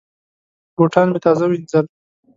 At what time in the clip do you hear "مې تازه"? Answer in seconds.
1.11-1.45